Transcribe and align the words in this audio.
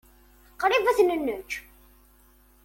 Qṛib 0.61 0.85
ad 0.87 0.95
ten-neǧǧ. 0.97 1.51